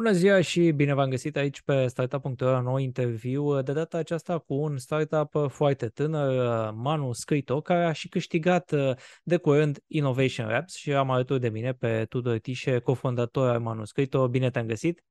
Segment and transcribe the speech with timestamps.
[0.00, 4.54] Bună ziua și bine v-am găsit aici pe Startup.ro, nou interviu, de data aceasta cu
[4.54, 8.72] un startup foarte tânăr, Manu Scrito, care a și câștigat
[9.22, 13.84] de curând Innovation Labs și am alături de mine pe Tudor Tișe, cofondator al Manu
[13.84, 14.28] Scrito.
[14.28, 15.04] Bine te-am găsit!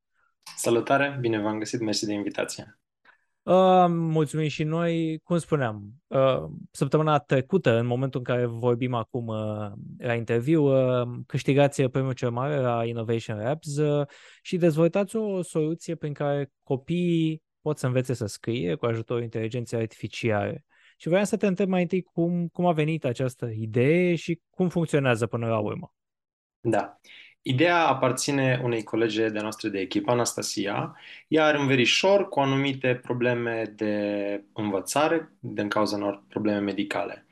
[0.57, 2.79] Salutare, bine v-am găsit, mersi de invitație.
[3.49, 5.19] Uh, mulțumim și noi.
[5.23, 11.07] Cum spuneam, uh, săptămâna trecută, în momentul în care vorbim acum uh, la interviu, uh,
[11.27, 14.07] câștigați premiul cel mare la Innovation Labs uh,
[14.41, 19.79] și dezvoltați o soluție prin care copiii pot să învețe să scrie cu ajutorul inteligenței
[19.79, 20.65] artificiale.
[20.97, 24.69] Și vreau să te întreb mai întâi cum, cum a venit această idee și cum
[24.69, 25.93] funcționează până la urmă.
[26.59, 26.99] Da.
[27.41, 30.95] Ideea aparține unei colege de noastre de echipă, Anastasia.
[31.27, 37.25] Ea are un verișor cu anumite probleme de învățare, din cauza unor probleme medicale.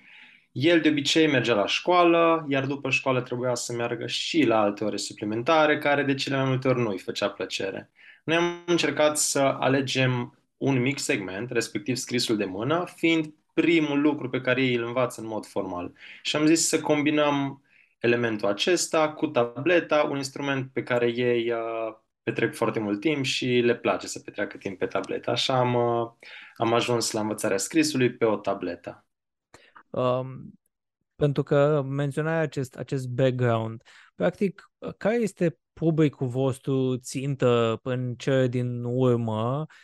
[0.52, 4.84] El de obicei mergea la școală, iar după școală trebuia să meargă și la alte
[4.84, 7.90] ore suplimentare, care de cele mai multe ori nu îi făcea plăcere.
[8.24, 14.30] Noi am încercat să alegem un mic segment, respectiv scrisul de mână, fiind primul lucru
[14.30, 15.92] pe care ei îl învață în mod formal.
[16.22, 17.62] Și am zis să combinăm
[18.00, 23.45] elementul acesta cu tableta, un instrument pe care ei uh, petrec foarte mult timp și
[23.45, 25.30] le place să petreacă timp pe tabletă.
[25.30, 26.12] Așa am, uh,
[26.56, 29.06] am ajuns la învățarea scrisului pe o tabletă.
[29.90, 30.59] Um,
[31.16, 33.84] pentru că menționai acest, acest background.
[34.16, 39.75] Practic, care este publicul vostru țintă în cele din urmă Uh,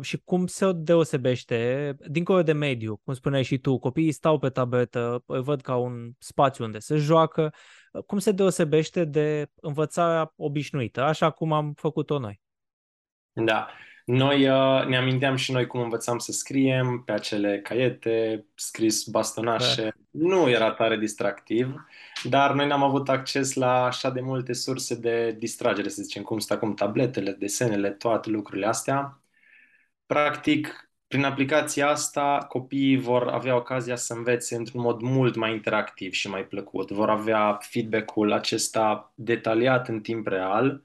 [0.00, 5.22] și cum se deosebește, dincolo de mediu, cum spuneai și tu, copiii stau pe tabletă,
[5.26, 7.54] îl văd ca un spațiu unde se joacă,
[7.92, 12.40] uh, cum se deosebește de învățarea obișnuită, așa cum am făcut-o noi?
[13.32, 13.68] Da,
[14.04, 19.82] noi uh, ne aminteam și noi cum învățam să scriem pe acele caiete, scris bastonașe.
[19.82, 19.90] Da.
[20.10, 21.74] Nu era tare distractiv,
[22.24, 26.38] dar noi n-am avut acces la așa de multe surse de distragere, să zicem, cum
[26.38, 29.21] sunt acum tabletele, desenele, toate lucrurile astea.
[30.06, 36.12] Practic, prin aplicația asta, copiii vor avea ocazia să învețe într-un mod mult mai interactiv
[36.12, 36.90] și mai plăcut.
[36.90, 40.84] Vor avea feedback-ul acesta detaliat în timp real,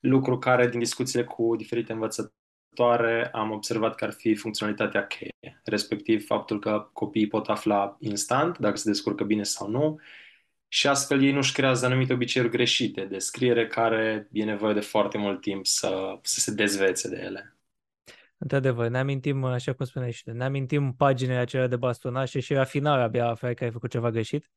[0.00, 6.26] lucru care, din discuțiile cu diferite învățătoare, am observat că ar fi funcționalitatea cheie, respectiv
[6.26, 10.00] faptul că copiii pot afla instant dacă se descurcă bine sau nu
[10.68, 15.18] și astfel ei nu-și creează anumite obiceiuri greșite de scriere care e nevoie de foarte
[15.18, 17.55] mult timp să, să se dezvețe de ele.
[18.38, 22.64] Într-adevăr, ne amintim, așa cum spuneai și ne amintim paginile acelea de bastonașe și la
[22.64, 24.50] final abia aflai că ai făcut ceva greșit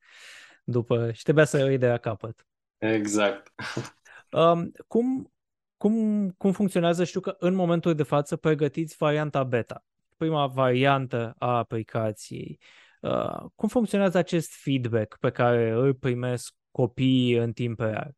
[0.64, 2.48] după și trebuia să iei de la capăt.
[2.78, 3.54] Exact.
[4.32, 5.34] Um, cum,
[5.78, 7.04] cum, cum funcționează?
[7.04, 9.86] Știu că în momentul de față pregătiți varianta beta,
[10.18, 12.60] prima variantă a aplicației.
[13.02, 18.16] Uh, cum funcționează acest feedback pe care îl primesc copiii în timp real?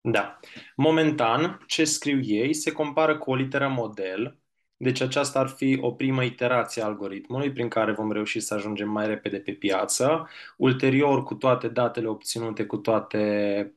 [0.00, 0.38] Da.
[0.76, 4.38] Momentan, ce scriu ei se compară cu o literă model
[4.84, 8.90] deci aceasta ar fi o primă iterație a algoritmului prin care vom reuși să ajungem
[8.90, 10.28] mai repede pe piață.
[10.56, 13.74] Ulterior, cu toate datele obținute, cu toate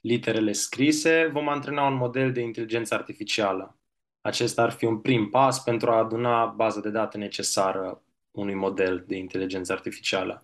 [0.00, 3.78] literele scrise, vom antrena un model de inteligență artificială.
[4.20, 9.04] Acesta ar fi un prim pas pentru a aduna baza de date necesară unui model
[9.06, 10.42] de inteligență artificială.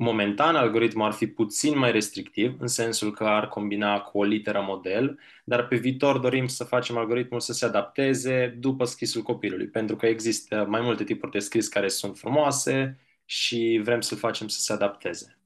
[0.00, 4.60] Momentan, algoritmul ar fi puțin mai restrictiv, în sensul că ar combina cu o literă
[4.60, 9.96] model, dar pe viitor dorim să facem algoritmul să se adapteze după scrisul copilului, pentru
[9.96, 14.60] că există mai multe tipuri de scris care sunt frumoase și vrem să-l facem să
[14.60, 15.38] se adapteze.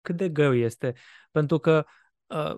[0.00, 0.94] Cât de greu este?
[1.30, 1.86] Pentru că
[2.26, 2.56] uh,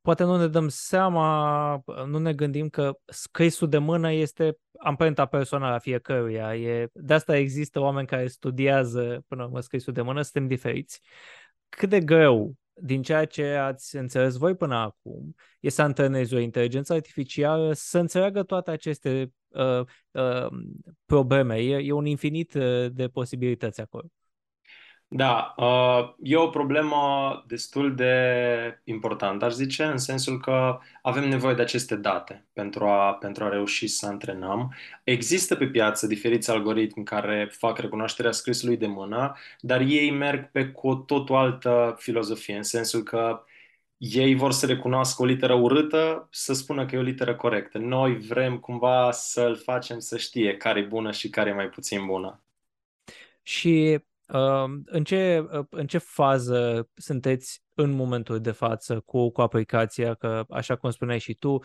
[0.00, 5.74] poate nu ne dăm seama, nu ne gândim că scrisul de mână este amprenta personală
[5.74, 6.56] a fiecăruia.
[6.56, 11.00] E, de asta există oameni care studiază până la urmă scrisul de mână, suntem diferiți.
[11.68, 16.38] Cât de greu din ceea ce ați înțeles voi până acum, e să antrenezi o
[16.38, 20.46] inteligență artificială să înțeleagă toate aceste uh, uh,
[21.04, 21.56] probleme.
[21.56, 24.06] E, e un infinit uh, de posibilități acolo.
[25.12, 31.54] Da, uh, e o problemă destul de importantă, aș zice, în sensul că avem nevoie
[31.54, 34.74] de aceste date pentru a, pentru a reuși să antrenăm.
[35.04, 40.66] Există pe piață diferiți algoritmi care fac recunoașterea scrisului de mână, dar ei merg pe
[40.68, 43.44] cu o totul altă filozofie, în sensul că
[43.96, 47.78] ei vor să recunoască o literă urâtă, să spună că e o literă corectă.
[47.78, 52.06] Noi vrem cumva să-l facem să știe care e bună și care e mai puțin
[52.06, 52.42] bună.
[53.42, 53.98] Și
[54.84, 60.14] în ce, în ce fază sunteți în momentul de față cu, cu aplicația?
[60.14, 61.58] Că, așa cum spuneai și tu,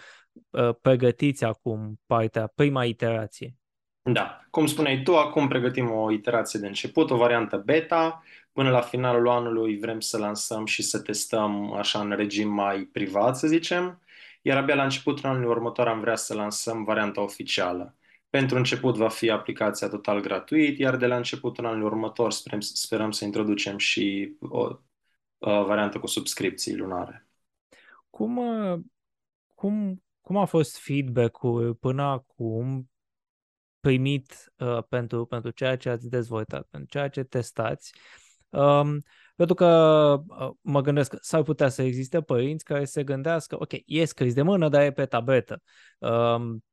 [0.53, 3.55] ă, pregătiți acum partea, prima iterație.
[4.01, 8.23] Da, cum spuneai tu, acum pregătim o iterație de început, o variantă beta.
[8.51, 13.37] Până la finalul anului vrem să lansăm și să testăm așa în regim mai privat,
[13.37, 14.01] să zicem.
[14.41, 17.95] iar abia la începutul anului următor am vrea să lansăm varianta oficială.
[18.35, 23.11] Pentru început va fi aplicația total gratuit, iar de la începutul anului următor sperăm, sperăm
[23.11, 24.59] să introducem și o,
[25.37, 27.27] o variantă cu subscripții lunare.
[28.09, 28.39] Cum,
[29.53, 32.89] cum, cum a fost feedback-ul până acum
[33.79, 37.93] primit uh, pentru, pentru ceea ce ați dezvoltat, pentru ceea ce testați?
[38.49, 39.03] Um,
[39.35, 39.67] pentru că
[40.27, 44.33] uh, mă gândesc că s-ar putea să existe părinți care se gândească, ok, e scris
[44.33, 45.61] de mână, dar e pe tabletă.
[45.99, 46.63] Um,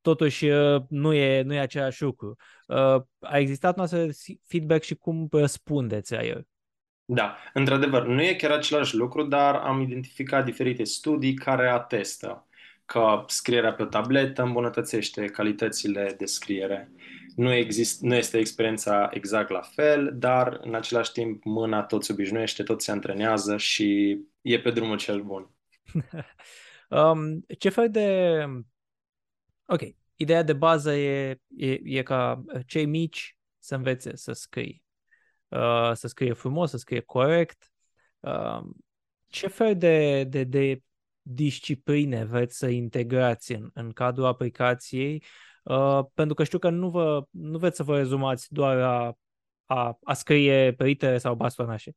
[0.00, 2.36] totuși uh, nu e, nu e același lucru.
[2.66, 4.10] Uh, a existat un astfel
[4.46, 6.46] feedback și cum răspundeți la el?
[7.04, 12.48] Da, într-adevăr, nu e chiar același lucru, dar am identificat diferite studii care atestă
[12.84, 16.92] că scrierea pe o tabletă îmbunătățește calitățile de scriere.
[17.36, 22.12] Nu, exist, nu este experiența exact la fel, dar în același timp mâna tot se
[22.12, 25.50] obișnuiește, tot se antrenează și e pe drumul cel bun.
[26.88, 28.38] um, ce fel de...
[29.70, 29.80] Ok,
[30.16, 34.82] ideea de bază e, e, e ca cei mici să învețe să scrie.
[35.48, 37.72] Uh, să scrie frumos, să scrie corect.
[38.20, 38.60] Uh,
[39.26, 40.82] ce fel de, de, de
[41.22, 45.24] discipline vreți să integrați în, în cadrul aplicației,
[45.62, 49.18] uh, pentru că știu că nu, vă, nu veți să vă rezumați doar a,
[49.64, 51.92] a, a scrie pe litere sau bastonașe.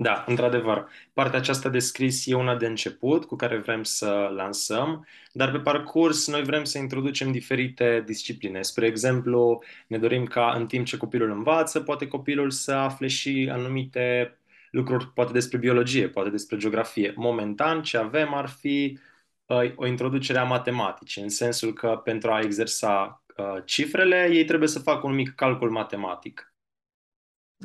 [0.00, 0.88] Da, într-adevăr.
[1.12, 5.58] Partea aceasta de scris e una de început cu care vrem să lansăm, dar pe
[5.58, 8.62] parcurs noi vrem să introducem diferite discipline.
[8.62, 13.48] Spre exemplu, ne dorim ca în timp ce copilul învață, poate copilul să afle și
[13.52, 14.38] anumite
[14.70, 17.12] lucruri, poate despre biologie, poate despre geografie.
[17.16, 18.98] Momentan, ce avem ar fi
[19.46, 24.68] uh, o introducere a matematicii, în sensul că pentru a exersa uh, cifrele, ei trebuie
[24.68, 26.52] să facă un mic calcul matematic.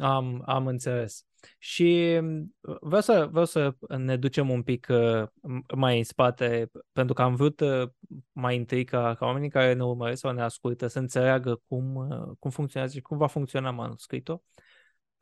[0.02, 1.26] Am, am înțeles.
[1.58, 2.20] Și
[2.62, 5.28] uh, vreau să, vreau să ne ducem un pic uh,
[5.76, 7.90] mai în spate, pentru că am vrut uh,
[8.32, 12.08] mai întâi ca, ca oamenii care ne urmăresc sau ne ascultă să înțeleagă cum,
[12.40, 14.42] cum funcționează și cum va funcționa manuscritul.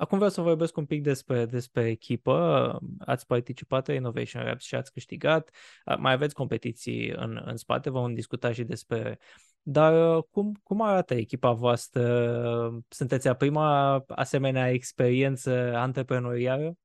[0.02, 2.80] Acum vreau să vorbesc un pic despre, despre echipă.
[3.00, 5.50] Ați participat la Innovation Labs și ați câștigat.
[5.98, 9.20] Mai aveți competiții în, în spate, vom discuta și despre
[9.62, 12.84] dar cum, cum arată echipa voastră?
[12.88, 16.78] Sunteți a prima asemenea experiență antreprenorială?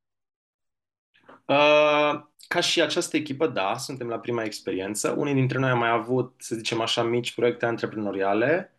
[1.47, 5.15] Uh, ca și această echipă, da, suntem la prima experiență.
[5.19, 8.76] Unii dintre noi au mai avut, să zicem așa, mici proiecte antreprenoriale Uh,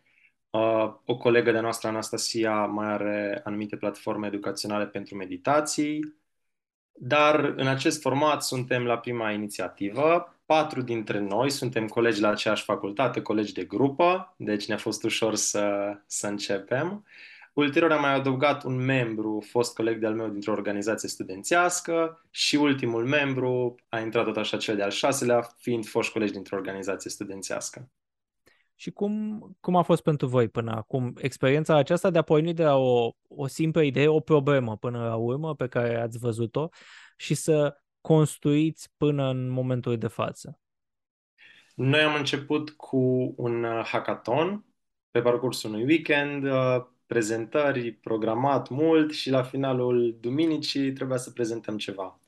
[1.04, 6.16] o colegă de noastră, Anastasia, mai are anumite platforme educaționale pentru meditații,
[6.92, 10.34] dar în acest format suntem la prima inițiativă.
[10.46, 15.34] Patru dintre noi suntem colegi la aceeași facultate, colegi de grupă, deci ne-a fost ușor
[15.34, 17.04] să, să începem.
[17.52, 23.06] Ulterior am mai adăugat un membru, fost coleg de-al meu dintr-o organizație studențească și ultimul
[23.06, 27.88] membru a intrat tot așa cel de-al șaselea, fiind fost colegi dintr-o organizație studențească.
[28.80, 32.62] Și cum, cum a fost pentru voi până acum experiența aceasta de a porni de
[32.62, 36.68] la o, o simplă idee, o problemă până la urmă pe care ați văzut-o
[37.16, 40.60] și să construiți până în momentul de față?
[41.74, 44.64] Noi am început cu un uh, hackathon
[45.10, 51.76] pe parcursul unui weekend, uh, prezentări, programat mult și la finalul duminicii trebuia să prezentăm
[51.76, 52.20] ceva.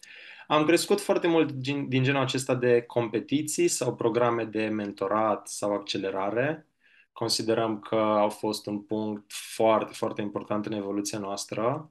[0.51, 5.73] Am crescut foarte mult din, din genul acesta de competiții sau programe de mentorat sau
[5.75, 6.67] accelerare.
[7.13, 11.91] Considerăm că au fost un punct foarte, foarte important în evoluția noastră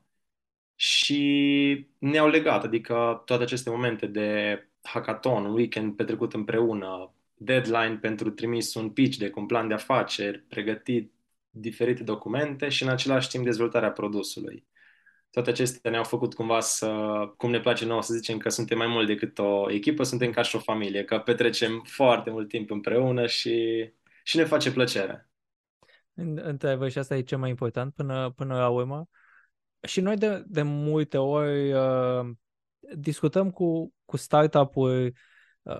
[0.75, 8.29] și ne-au legat, adică toate aceste momente de hackathon, un weekend petrecut împreună, deadline pentru
[8.31, 11.13] trimis un pitch de un plan de afaceri, pregătit
[11.49, 14.65] diferite documente și în același timp dezvoltarea produsului
[15.31, 16.89] toate acestea ne-au făcut cumva să,
[17.37, 20.41] cum ne place nouă să zicem că suntem mai mult decât o echipă, suntem ca
[20.41, 23.89] și o familie, că petrecem foarte mult timp împreună și,
[24.23, 25.29] și ne face plăcere.
[26.35, 29.09] Într-adevăr, și asta e cel mai important până, până la urmă.
[29.87, 32.29] Și noi de, de multe ori uh,
[32.95, 35.13] discutăm cu, cu startup-uri Uh,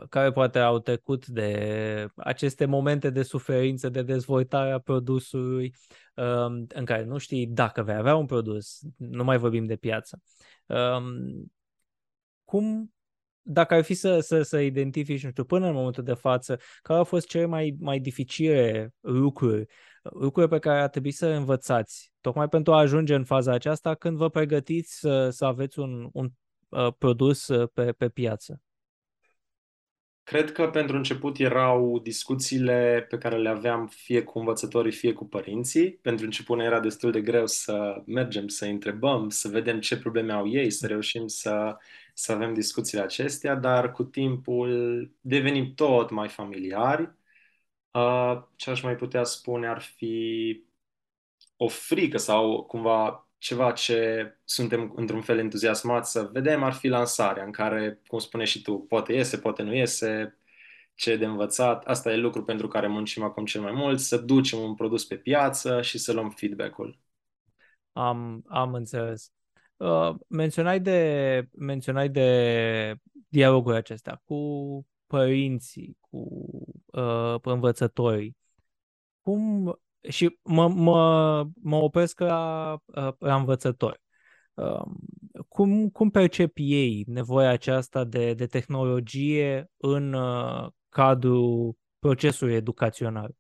[0.10, 5.76] care poate au trecut de aceste momente de suferință, de dezvoltare a produsului,
[6.16, 10.22] um, în care nu știi dacă vei avea un produs, nu mai vorbim de piață.
[10.66, 11.52] Um,
[12.44, 12.94] cum,
[13.42, 17.00] dacă ar fi să, să, să identifici, nu știu, până în momentul de față, care
[17.00, 19.66] au fost cele mai, mai dificile lucruri,
[20.04, 24.18] lucruri pe care ar trebui să învățați, tocmai pentru a ajunge în faza aceasta când
[24.18, 26.30] vă pregătiți să, să aveți un, un
[26.70, 28.62] uh, produs uh, pe, pe piață?
[30.30, 35.26] Cred că pentru început erau discuțiile pe care le aveam fie cu învățătorii, fie cu
[35.26, 35.92] părinții.
[35.92, 40.34] Pentru început ne era destul de greu să mergem, să întrebăm, să vedem ce probleme
[40.34, 41.78] au ei, să reușim să,
[42.14, 47.12] să avem discuțiile acestea, dar cu timpul devenim tot mai familiari.
[47.92, 50.64] Uh, ce aș mai putea spune ar fi
[51.58, 57.44] o frică sau cumva ceva ce suntem într-un fel entuziasmați să vedem ar fi lansarea
[57.44, 60.38] în care, cum spune și tu, poate iese, poate nu iese,
[60.96, 61.86] ce de învățat.
[61.86, 65.16] Asta e lucru pentru care muncim acum cel mai mult, să ducem un produs pe
[65.16, 67.00] piață și să luăm feedback-ul.
[67.92, 69.32] Am, am înțeles.
[69.78, 72.96] Uh, menționai, de, menționai de
[73.28, 76.28] dialogul acesta cu părinții, cu
[76.86, 78.38] uh, învățătorii.
[79.22, 79.80] Cum
[80.10, 82.78] și mă, mă, mă opresc la,
[83.20, 84.02] la învățători.
[84.54, 84.96] Um,
[85.48, 93.32] cum, cum percep ei nevoia aceasta de, de tehnologie în uh, cadrul procesului educațional?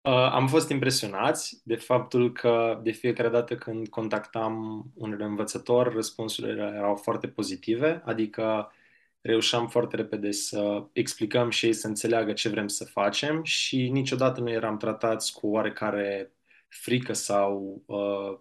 [0.00, 6.72] Uh, am fost impresionați de faptul că de fiecare dată când contactam un învățător, răspunsurile
[6.76, 8.72] erau foarte pozitive, adică
[9.20, 14.40] reușeam foarte repede să explicăm și ei să înțeleagă ce vrem să facem și niciodată
[14.40, 16.32] nu eram tratați cu oarecare
[16.68, 18.38] frică sau uh,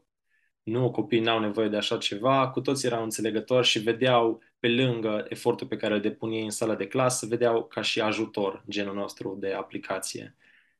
[0.63, 5.25] nu, copiii n-au nevoie de așa ceva, cu toți erau înțelegători și vedeau pe lângă
[5.29, 8.95] efortul pe care îl depun ei în sala de clasă, vedeau ca și ajutor genul
[8.95, 10.35] nostru de aplicație.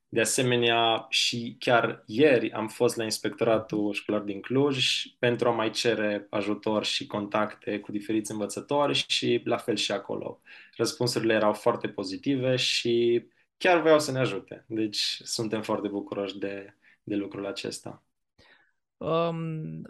[0.09, 5.69] De asemenea, și chiar ieri am fost la Inspectoratul Școlar din Cluj pentru a mai
[5.69, 10.41] cere ajutor și contacte cu diferiți învățători și la fel și acolo.
[10.77, 13.25] Răspunsurile erau foarte pozitive și
[13.57, 14.65] chiar vreau să ne ajute.
[14.67, 18.03] Deci suntem foarte bucuroși de, de lucrul acesta.
[18.97, 19.81] Um,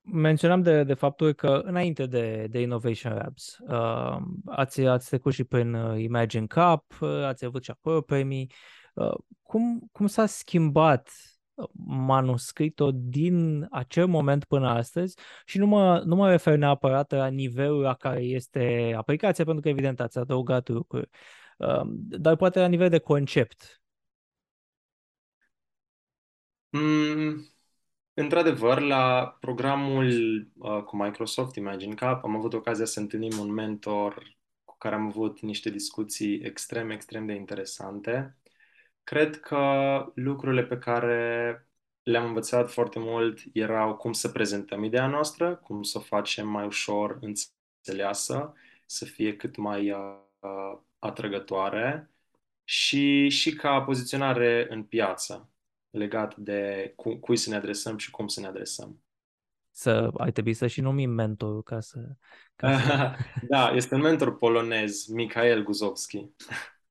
[0.00, 5.44] menționam de, de faptul că înainte de, de Innovation Labs uh, ați, ați trecut și
[5.44, 8.46] prin uh, Imagine Cup, uh, ați avut și acolo premii.
[8.50, 8.80] Uh,
[9.42, 11.10] cum, cum s-a schimbat
[11.86, 15.16] manuscritul din acel moment până astăzi?
[15.44, 19.68] Și nu mă, nu mă refer neapărat la nivelul la care este aplicația, pentru că
[19.68, 21.08] evident ați adăugat lucruri,
[21.58, 23.82] uh, dar poate la nivel de concept.
[26.70, 27.46] Mm,
[28.14, 30.06] într-adevăr, la programul
[30.58, 35.06] uh, cu Microsoft Imagine Cup am avut ocazia să întâlnim un mentor cu care am
[35.06, 38.36] avut niște discuții extrem, extrem de interesante
[39.04, 39.58] Cred că
[40.14, 41.66] lucrurile pe care
[42.02, 46.66] le-am învățat foarte mult erau cum să prezentăm ideea noastră, cum să o facem mai
[46.66, 48.52] ușor înțeleasă,
[48.86, 52.10] să fie cât mai uh, atrăgătoare
[52.64, 55.50] și, și ca poziționare în piață
[55.90, 59.02] legat de cu, cui să ne adresăm și cum să ne adresăm.
[59.70, 61.98] Să ai trebui să și numim mentorul ca să...
[62.56, 63.16] Ca să...
[63.48, 66.30] da, este un mentor polonez, Mikhail Guzovski.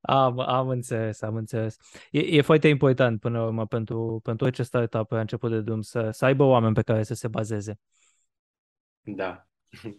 [0.01, 1.77] Am, am înțeles, am înțeles.
[2.11, 5.81] E, e foarte important până la urmă pentru, pentru orice startup pe început de drum
[5.81, 7.79] să, să aibă oameni pe care să se bazeze.
[9.01, 9.47] Da,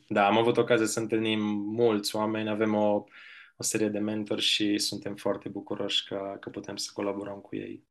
[0.09, 1.41] da, am avut ocazia să întâlnim
[1.75, 3.05] mulți oameni, avem o,
[3.57, 7.85] o serie de mentori și suntem foarte bucuroși că, că putem să colaborăm cu ei.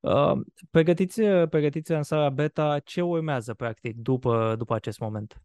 [0.00, 0.32] Uh,
[0.70, 5.42] pregătiți, pregătiți în sala beta, ce urmează practic după, după acest moment?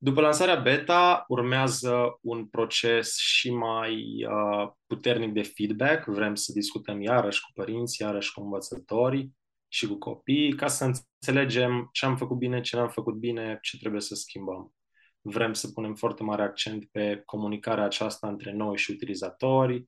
[0.00, 6.04] După lansarea beta urmează un proces și mai uh, puternic de feedback.
[6.04, 9.36] Vrem să discutăm iarăși cu părinți, iarăși cu învățătorii
[9.68, 13.78] și cu copii, ca să înțelegem ce am făcut bine, ce n-am făcut bine, ce
[13.78, 14.72] trebuie să schimbăm.
[15.20, 19.84] Vrem să punem foarte mare accent pe comunicarea aceasta între noi și utilizatori,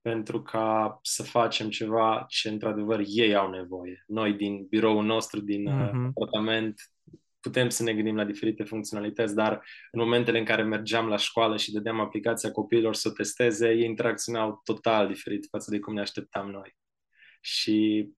[0.00, 4.04] pentru ca să facem ceva ce într-adevăr ei au nevoie.
[4.06, 6.08] Noi din biroul nostru, din mm-hmm.
[6.14, 6.80] apartament,
[7.40, 11.56] putem să ne gândim la diferite funcționalități, dar în momentele în care mergeam la școală
[11.56, 16.00] și dădeam aplicația copiilor să o testeze, ei interacționau total diferit față de cum ne
[16.00, 16.76] așteptam noi.
[17.40, 18.08] Și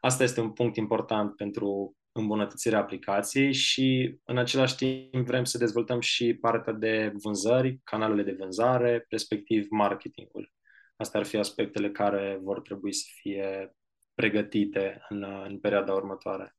[0.00, 6.00] asta este un punct important pentru îmbunătățirea aplicației și în același timp vrem să dezvoltăm
[6.00, 10.52] și partea de vânzări, canalele de vânzare, respectiv marketingul.
[10.96, 13.76] Astea ar fi aspectele care vor trebui să fie
[14.14, 16.56] pregătite în, în perioada următoare.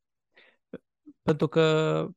[1.28, 2.08] Pentru că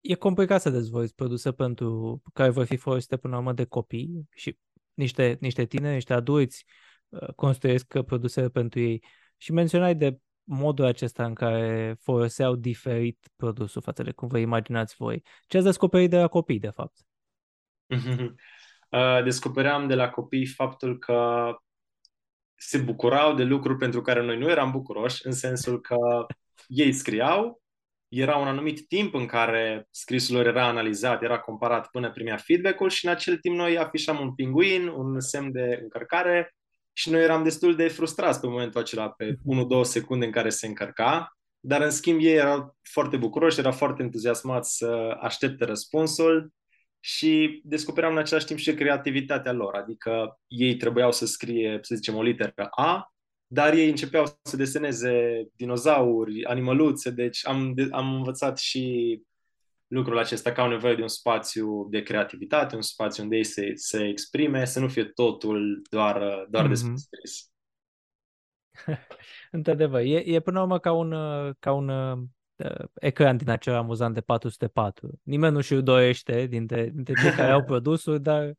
[0.00, 4.28] e complicat să dezvolți produse pentru care vor fi folosite până la urmă de copii
[4.34, 4.58] și
[4.94, 6.64] niște, niște tineri, niște adulți
[7.08, 9.04] uh, construiesc produse pentru ei.
[9.36, 14.94] Și menționai de modul acesta în care foloseau diferit produsul față de cum vă imaginați
[14.98, 15.22] voi.
[15.46, 16.98] Ce ați descoperit de la copii, de fapt?
[18.90, 21.50] Uh, descopeream de la copii faptul că
[22.54, 26.26] se bucurau de lucruri pentru care noi nu eram bucuroși, în sensul că
[26.66, 27.59] ei scriau,
[28.10, 32.88] era un anumit timp în care scrisul lor era analizat, era comparat până primea feedback-ul
[32.88, 36.54] și în acel timp noi afișam un pinguin, un semn de încărcare
[36.92, 39.36] și noi eram destul de frustrați pe momentul acela, pe 1-2
[39.82, 44.76] secunde în care se încărca, dar în schimb ei erau foarte bucuroși, erau foarte entuziasmați
[44.76, 46.52] să aștepte răspunsul
[47.00, 52.16] și descopeream în același timp și creativitatea lor, adică ei trebuiau să scrie, să zicem,
[52.16, 53.12] o literă A,
[53.52, 59.22] dar ei începeau să deseneze dinozauri, animăluțe, deci am, am învățat și
[59.86, 63.72] lucrul acesta că au nevoie de un spațiu de creativitate, un spațiu unde ei se,
[63.74, 66.68] se exprime, să nu fie totul doar, doar mm-hmm.
[66.68, 67.50] despre scris.
[69.50, 71.10] Într-adevăr, e, e până la urmă ca un,
[71.58, 75.20] ca un uh, ecran din acela amuzant de 404.
[75.22, 78.52] Nimeni nu și-l dorește dintre, dintre cei care au produsul, dar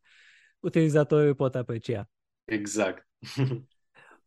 [0.59, 2.09] utilizatorii pot aprecia.
[2.45, 3.07] Exact.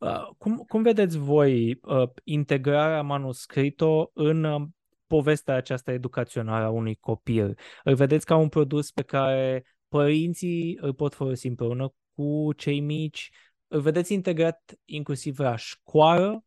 [0.04, 4.62] Uh, cum, cum vedeți voi uh, integrarea manuscrito în uh,
[5.06, 7.58] povestea aceasta educațională a unui copil?
[7.84, 13.30] Îl vedeți ca un produs pe care părinții îl pot folosi împreună cu cei mici?
[13.68, 16.44] Îl vedeți integrat inclusiv la școală?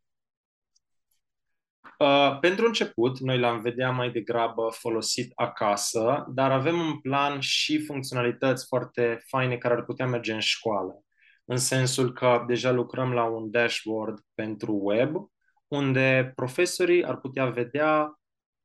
[1.99, 7.85] Uh, pentru început, noi l-am vedea mai degrabă folosit acasă, dar avem un plan și
[7.85, 11.01] funcționalități foarte faine care ar putea merge în școală
[11.49, 15.15] în sensul că deja lucrăm la un dashboard pentru web,
[15.67, 18.19] unde profesorii ar putea vedea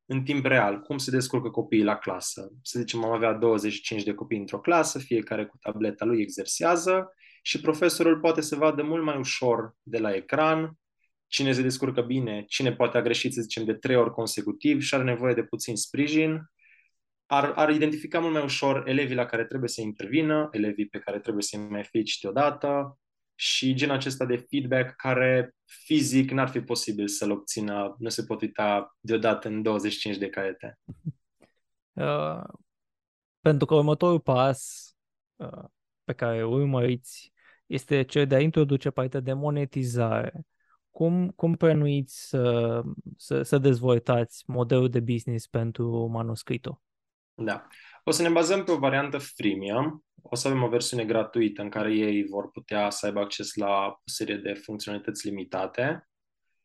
[0.06, 2.52] în timp real cum se descurcă copiii la clasă.
[2.62, 7.60] Să zicem, am avea 25 de copii într-o clasă, fiecare cu tableta lui exersează și
[7.60, 10.76] profesorul poate să vadă mult mai ușor de la ecran
[11.32, 14.94] cine se descurcă bine, cine poate a greșit, să zicem, de trei ori consecutiv și
[14.94, 16.50] are nevoie de puțin sprijin
[17.32, 21.18] ar, ar identifica mult mai ușor elevii la care trebuie să intervină, elevii pe care
[21.18, 22.98] trebuie să-i mai felicite odată
[23.34, 28.40] și genul acesta de feedback care fizic n-ar fi posibil să-l obțină, nu se pot
[28.40, 30.78] uita deodată în 25 de caiete.
[31.94, 32.42] Uh,
[33.40, 34.90] pentru că următorul pas
[35.36, 35.64] uh,
[36.04, 37.32] pe care urmăriți
[37.66, 40.46] este cel de a introduce partea de monetizare.
[40.90, 42.82] Cum, cum plănuiți să,
[43.16, 46.82] să, să dezvoltați modelul de business pentru manuscritul?
[47.44, 47.66] Da.
[48.04, 50.04] O să ne bazăm pe o variantă freemium.
[50.23, 53.86] O să avem o versiune gratuită în care ei vor putea să aibă acces la
[53.86, 56.08] o serie de funcționalități limitate,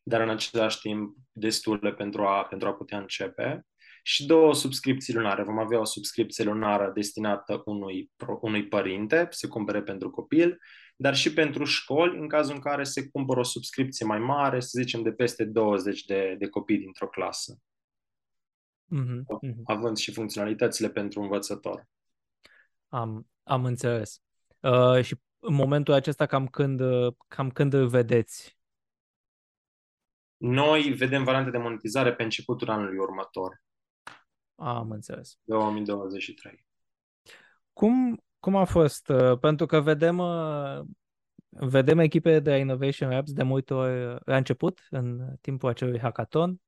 [0.02, 3.66] dar în același timp destule pentru a, pentru a putea începe.
[4.02, 5.42] Și două subscripții lunare.
[5.42, 10.58] Vom avea o subscripție lunară destinată unui, unui părinte, se cumpere pentru copil,
[10.96, 14.78] dar și pentru școli, în cazul în care se cumpără o subscripție mai mare, să
[14.80, 17.58] zicem de peste 20 de, de copii dintr-o clasă
[18.94, 19.62] mm-hmm.
[19.64, 21.86] având și funcționalitățile pentru învățător.
[22.88, 24.22] Am, am înțeles.
[24.60, 26.80] Uh, și în momentul acesta cam când,
[27.28, 28.58] cam când îl vedeți?
[30.36, 33.62] Noi vedem variante de monetizare pe începutul anului următor.
[34.54, 35.38] Am înțeles.
[35.42, 36.66] 2023.
[37.72, 39.08] Cum, cum a fost?
[39.08, 40.80] Uh, pentru că vedem, uh,
[41.48, 46.60] vedem echipe de Innovation Labs de multe ori la început, în timpul acelui hackathon,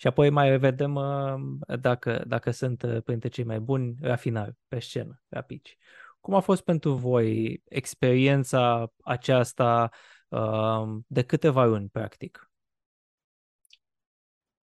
[0.00, 1.34] și apoi mai vedem uh,
[1.80, 5.72] dacă, dacă sunt uh, printre cei mai buni la final, pe scenă, la pitch.
[6.20, 9.90] Cum a fost pentru voi experiența aceasta
[10.28, 12.50] uh, de câteva luni, practic?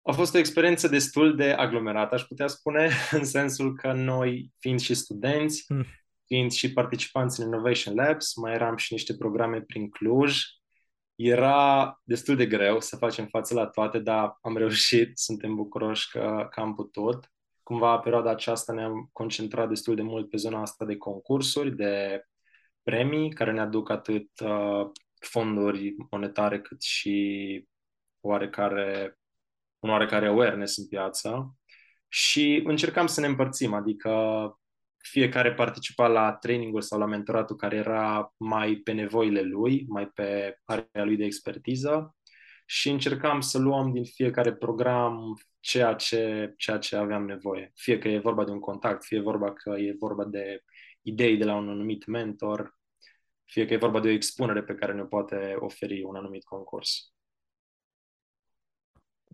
[0.01, 4.79] A fost o experiență destul de aglomerată, aș putea spune, în sensul că noi, fiind
[4.79, 5.85] și studenți, mm.
[6.25, 10.41] fiind și participanți în Innovation Labs, mai eram și niște programe prin Cluj,
[11.15, 16.47] era destul de greu să facem față la toate, dar am reușit, suntem bucuroși că,
[16.51, 17.31] că am putut.
[17.63, 22.23] Cumva, perioada aceasta ne-am concentrat destul de mult pe zona asta de concursuri, de
[22.83, 27.67] premii, care ne aduc atât uh, fonduri monetare cât și
[28.19, 29.17] oarecare,
[29.79, 31.57] un oarecare awareness în piață.
[32.07, 34.11] Și încercam să ne împărțim, adică
[35.09, 40.57] fiecare participa la trainingul sau la mentoratul care era mai pe nevoile lui, mai pe
[40.63, 42.15] area lui de expertiză
[42.65, 47.71] și încercam să luăm din fiecare program ceea ce, ceea ce aveam nevoie.
[47.75, 50.63] Fie că e vorba de un contact, fie vorba că e vorba de
[51.01, 52.77] idei de la un anumit mentor,
[53.43, 57.13] fie că e vorba de o expunere pe care ne poate oferi un anumit concurs.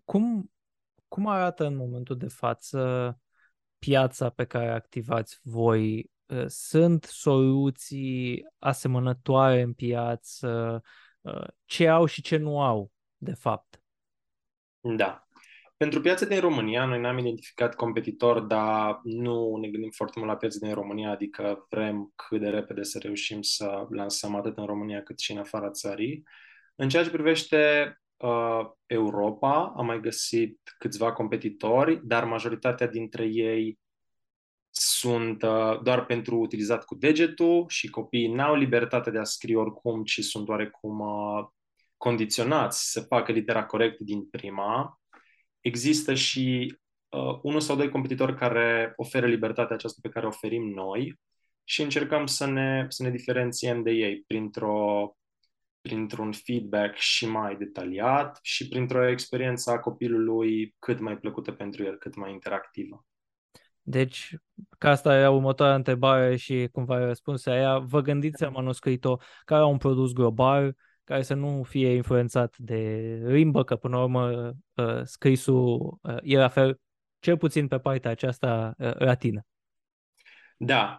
[0.04, 0.52] Cum,
[1.08, 3.21] cum arată în momentul de față
[3.86, 6.10] piața pe care activați voi?
[6.26, 10.82] Uh, sunt soluții asemănătoare în piață?
[11.20, 13.82] Uh, ce au și ce nu au, de fapt?
[14.80, 15.26] Da.
[15.76, 20.36] Pentru piața din România, noi n-am identificat competitor, dar nu ne gândim foarte mult la
[20.36, 25.02] piața din România, adică vrem cât de repede să reușim să lansăm atât în România
[25.02, 26.22] cât și în afara țării.
[26.74, 33.78] În ceea ce privește uh, Europa, am mai găsit câțiva competitori, dar majoritatea dintre ei
[34.74, 40.04] sunt uh, doar pentru utilizat cu degetul și copiii n-au libertatea de a scrie oricum,
[40.04, 41.46] ci sunt oarecum uh,
[41.96, 45.00] condiționați să facă litera corect din prima.
[45.60, 46.76] Există și
[47.08, 51.20] uh, unul sau doi competitori care oferă libertatea aceasta pe care o oferim noi
[51.64, 55.16] și încercăm să ne, să ne diferențiem de ei printr-o,
[55.82, 61.96] printr-un feedback și mai detaliat și printr-o experiență a copilului cât mai plăcută pentru el,
[61.96, 63.06] cât mai interactivă.
[63.82, 64.36] Deci,
[64.78, 69.76] ca asta e următoarea întrebare și cumva răspuns aia, vă gândiți la manuscritul care un
[69.76, 72.78] produs global, care să nu fie influențat de
[73.24, 76.80] limbă, că până la urmă uh, scrisul uh, e la fel,
[77.18, 79.46] cel puțin pe partea aceasta uh, latină.
[80.64, 80.98] Da,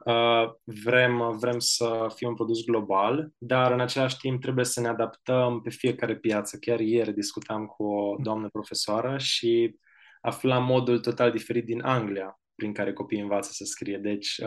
[0.63, 5.61] vrem, vrem să fie un produs global, dar în același timp trebuie să ne adaptăm
[5.61, 6.57] pe fiecare piață.
[6.57, 9.75] Chiar ieri discutam cu o doamnă profesoară și
[10.21, 13.97] aflam modul total diferit din Anglia prin care copiii învață să scrie.
[13.97, 14.41] Deci,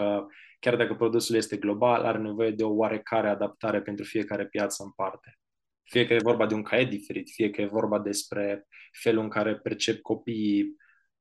[0.58, 4.90] chiar dacă produsul este global, are nevoie de o oarecare adaptare pentru fiecare piață în
[4.90, 5.38] parte
[5.90, 8.66] fie că e vorba de un caiet diferit, fie că e vorba despre
[9.02, 10.76] felul în care percep copiii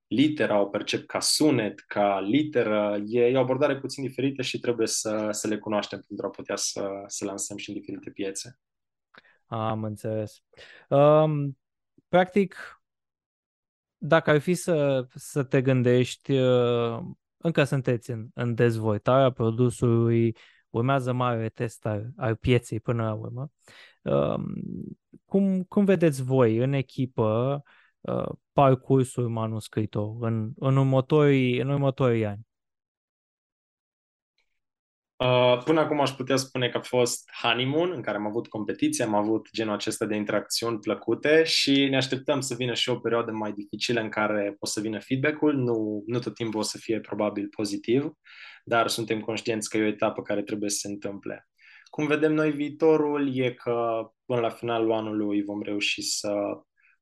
[0.08, 4.88] litera, o percep ca sunet, ca literă, e, e o abordare puțin diferită și trebuie
[4.88, 8.60] să, să le cunoaștem pentru a putea să, să lansăm și în diferite piețe.
[9.46, 10.44] Am înțeles.
[10.89, 11.58] Um,
[12.08, 12.82] practic,
[13.98, 17.00] dacă ar fi să, să te gândești, uh,
[17.38, 20.36] încă sunteți în, în dezvoltarea produsului,
[20.70, 23.52] urmează mare test al, al pieței până la urmă.
[25.26, 27.74] Cum, cum vedeți voi în echipă uh,
[28.54, 32.39] parcursul manuscritul în, în, următorii, în următorii ani?
[35.18, 39.04] Uh, până acum aș putea spune că a fost honeymoon, în care am avut competiție,
[39.04, 43.32] am avut genul acesta de interacțiuni plăcute și ne așteptăm să vină și o perioadă
[43.32, 47.00] mai dificilă în care o să vină feedback-ul, nu, nu tot timpul o să fie
[47.00, 48.12] probabil pozitiv,
[48.63, 51.48] dar suntem conștienți că e o etapă care trebuie să se întâmple.
[51.89, 56.34] Cum vedem noi viitorul e că până la finalul anului vom reuși să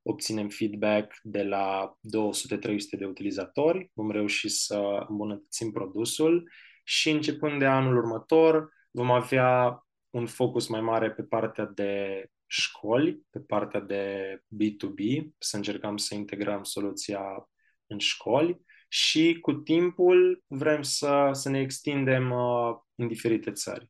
[0.03, 6.49] obținem feedback de la 200-300 de utilizatori, vom reuși să îmbunătățim produsul
[6.83, 13.25] și începând de anul următor vom avea un focus mai mare pe partea de școli,
[13.29, 17.49] pe partea de B2B, să încercăm să integrăm soluția
[17.87, 23.89] în școli și cu timpul vrem să, să ne extindem uh, în diferite țări.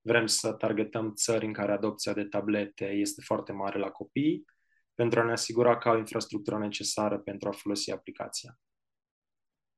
[0.00, 4.44] Vrem să targetăm țări în care adopția de tablete este foarte mare la copii,
[4.94, 8.58] pentru a ne asigura că au infrastructura necesară pentru a folosi aplicația.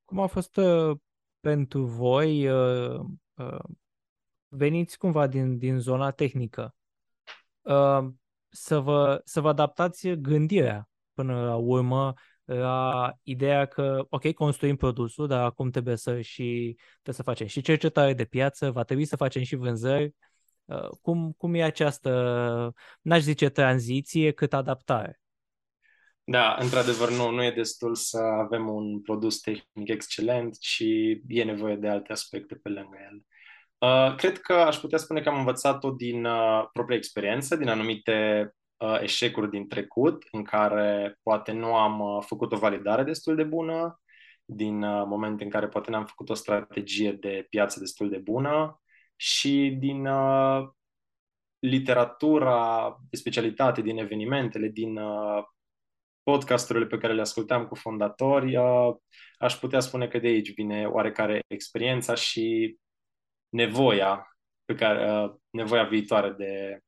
[0.04, 0.96] Cum a fost uh,
[1.40, 2.48] pentru voi?
[2.48, 3.00] Uh,
[3.34, 3.64] uh,
[4.48, 6.74] veniți cumva din, din zona tehnică.
[7.60, 8.04] Uh,
[8.48, 15.26] să, vă, să vă adaptați gândirea până la urmă la ideea că, ok, construim produsul,
[15.26, 19.16] dar acum trebuie să și trebuie să facem și cercetare de piață, va trebui să
[19.16, 20.04] facem și vânzări.
[20.04, 20.12] Uh,
[21.00, 25.20] cum, cum e această, n-aș zice tranziție, cât adaptare?
[26.26, 30.82] Da, într-adevăr, nu, nu e destul să avem un produs tehnic excelent, ci
[31.28, 33.22] e nevoie de alte aspecte pe lângă el.
[33.78, 38.50] Uh, cred că aș putea spune că am învățat-o din uh, propria experiență, din anumite
[38.76, 43.44] uh, eșecuri din trecut în care poate nu am uh, făcut o validare destul de
[43.44, 44.00] bună,
[44.44, 48.82] din uh, momente în care poate n-am făcut o strategie de piață destul de bună
[49.24, 50.68] și din uh,
[51.58, 55.44] literatura de specialitate, din evenimentele, din uh,
[56.22, 58.94] podcasturile pe care le ascultam cu fondatori, uh,
[59.38, 62.78] aș putea spune că de aici vine oarecare experiența și
[63.48, 66.82] nevoia pe care, uh, nevoia viitoare de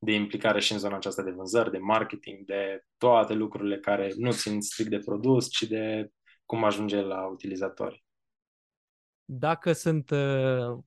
[0.00, 4.32] de implicare și în zona aceasta de vânzări, de marketing, de toate lucrurile care nu
[4.32, 6.10] țin strict de produs, ci de
[6.44, 8.04] cum ajunge la utilizatori.
[9.24, 10.78] Dacă sunt uh,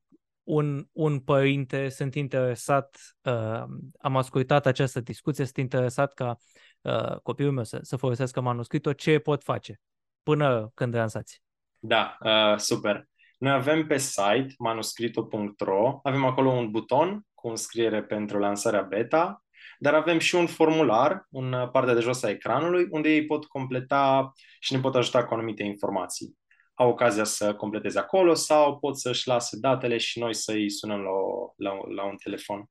[0.51, 3.63] un, un părinte, sunt interesat, uh,
[3.99, 6.37] am ascultat această discuție, sunt interesat ca
[6.81, 9.79] uh, copilul meu să, să folosească manuscritul, ce pot face
[10.23, 11.43] până când lansați?
[11.79, 13.07] Da, uh, super.
[13.37, 19.45] Noi avem pe site manuscrito.ro, avem acolo un buton cu înscriere pentru lansarea beta,
[19.79, 24.31] dar avem și un formular în partea de jos a ecranului unde ei pot completa
[24.59, 26.39] și ne pot ajuta cu anumite informații.
[26.81, 31.09] Au ocazia să completeze acolo sau pot să-și lase datele și noi să-i sunăm la,
[31.09, 32.69] o, la, la un telefon.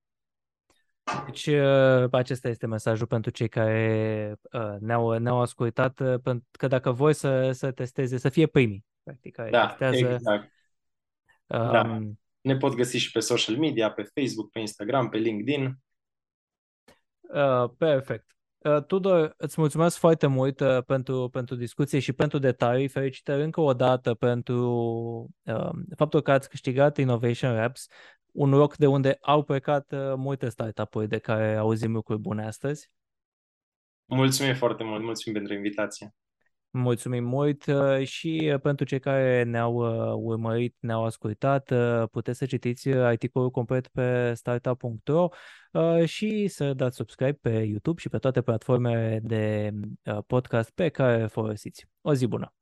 [1.25, 6.90] Deci uh, acesta este mesajul pentru cei care uh, ne-au, ne-au ascultat, uh, că dacă
[6.92, 10.14] voi să, să testeze, să fie primii, practic, care da, testează.
[10.14, 10.53] Exact.
[11.46, 11.99] Um, da.
[12.40, 15.79] Ne pot găsi și pe social media, pe Facebook, pe Instagram, pe LinkedIn.
[17.20, 18.37] Uh, perfect.
[18.64, 22.88] Uh, Tudor, îți mulțumesc foarte mult uh, pentru, pentru discuție și pentru detalii.
[22.88, 24.68] Felicitări încă o dată pentru
[25.42, 27.87] uh, faptul că ați câștigat Innovation Labs,
[28.33, 32.90] un loc de unde au plecat uh, multe startup-uri de care auzim lucruri bune astăzi.
[34.05, 36.14] Mulțumim foarte mult, mulțumim pentru invitație.
[36.72, 41.72] Mulțumim mult uh, și uh, pentru cei care ne-au uh, urmărit, ne-au ascultat,
[42.11, 45.28] puteți să citiți articolul complet pe startup.ro
[46.04, 49.70] și să dați subscribe pe YouTube și pe toate platformele de
[50.26, 51.87] podcast pe care folosiți.
[52.00, 52.54] O zi bună!